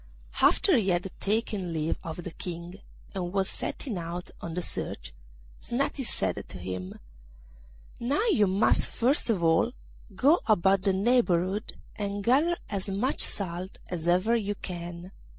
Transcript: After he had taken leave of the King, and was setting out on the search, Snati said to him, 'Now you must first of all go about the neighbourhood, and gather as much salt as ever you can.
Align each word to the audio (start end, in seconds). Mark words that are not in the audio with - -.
After 0.41 0.75
he 0.77 0.89
had 0.89 1.11
taken 1.19 1.73
leave 1.73 1.99
of 2.03 2.23
the 2.23 2.31
King, 2.31 2.79
and 3.13 3.31
was 3.31 3.47
setting 3.47 3.99
out 3.99 4.31
on 4.41 4.55
the 4.55 4.61
search, 4.63 5.13
Snati 5.61 6.03
said 6.03 6.43
to 6.49 6.57
him, 6.57 6.97
'Now 7.99 8.25
you 8.31 8.47
must 8.47 8.89
first 8.89 9.29
of 9.29 9.43
all 9.43 9.73
go 10.15 10.39
about 10.47 10.81
the 10.81 10.93
neighbourhood, 10.93 11.73
and 11.95 12.23
gather 12.23 12.57
as 12.67 12.89
much 12.89 13.21
salt 13.21 13.77
as 13.89 14.07
ever 14.07 14.35
you 14.35 14.55
can. 14.55 15.11